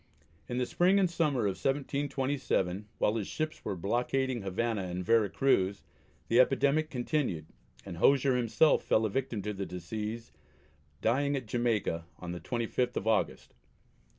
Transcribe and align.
In 0.49 0.57
the 0.57 0.65
spring 0.65 0.97
and 0.97 1.07
summer 1.07 1.41
of 1.41 1.63
1727, 1.63 2.87
while 2.97 3.17
his 3.17 3.27
ships 3.27 3.63
were 3.63 3.75
blockading 3.75 4.41
Havana 4.41 4.81
and 4.85 5.05
Vera 5.05 5.29
Cruz, 5.29 5.83
the 6.27 6.39
epidemic 6.39 6.89
continued, 6.89 7.45
and 7.85 7.97
Hosier 7.97 8.35
himself 8.35 8.81
fell 8.83 9.05
a 9.05 9.11
victim 9.11 9.43
to 9.43 9.53
the 9.53 9.67
disease, 9.67 10.31
dying 11.01 11.35
at 11.35 11.45
Jamaica 11.45 12.07
on 12.17 12.31
the 12.31 12.39
25th 12.39 12.97
of 12.97 13.05
August. 13.05 13.53